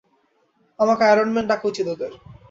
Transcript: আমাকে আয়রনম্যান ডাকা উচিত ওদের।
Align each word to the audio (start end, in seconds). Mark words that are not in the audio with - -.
আমাকে 0.79 1.03
আয়রনম্যান 1.05 1.45
ডাকা 1.49 1.65
উচিত 1.69 1.85
ওদের। 1.93 2.11